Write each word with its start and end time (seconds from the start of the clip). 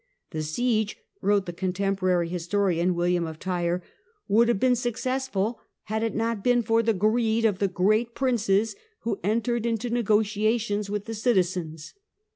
"The 0.31 0.41
siege," 0.41 0.97
wrote 1.21 1.45
the 1.45 1.53
con 1.53 1.73
temporary 1.73 2.27
historian 2.27 2.95
William 2.95 3.27
of 3.27 3.37
Tyre," 3.37 3.83
would 4.27 4.47
have 4.47 4.59
been 4.59 4.75
successful, 4.75 5.59
had 5.83 6.01
it 6.01 6.15
not 6.15 6.43
been 6.43 6.63
for 6.63 6.81
the 6.81 6.95
greed 6.95 7.45
of 7.45 7.59
the 7.59 7.67
great 7.67 8.15
princes, 8.15 8.75
who 9.01 9.19
entered 9.23 9.63
into 9.63 9.91
negotiations 9.91 10.89
with 10.89 11.05
the 11.05 11.13
citizens." 11.13 11.93